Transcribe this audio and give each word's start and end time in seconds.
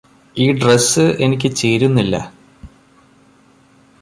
ഈ 0.35 0.51
ഡ്രസ്സ് 0.51 1.03
എനിക്ക് 1.19 1.49
ചേരുന്നില്ലാ 1.55 2.21